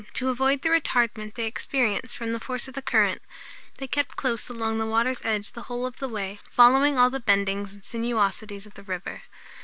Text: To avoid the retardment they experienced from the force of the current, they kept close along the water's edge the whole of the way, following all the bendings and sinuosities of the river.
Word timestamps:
To 0.13 0.29
avoid 0.29 0.63
the 0.63 0.69
retardment 0.69 1.35
they 1.35 1.45
experienced 1.45 2.17
from 2.17 2.31
the 2.31 2.39
force 2.39 2.67
of 2.67 2.73
the 2.73 2.81
current, 2.81 3.21
they 3.77 3.85
kept 3.87 4.15
close 4.15 4.49
along 4.49 4.79
the 4.79 4.87
water's 4.87 5.21
edge 5.23 5.51
the 5.51 5.61
whole 5.69 5.85
of 5.85 5.97
the 5.99 6.09
way, 6.09 6.39
following 6.49 6.97
all 6.97 7.11
the 7.11 7.19
bendings 7.21 7.73
and 7.73 7.83
sinuosities 7.83 8.65
of 8.65 8.73
the 8.73 8.81
river. 8.81 9.21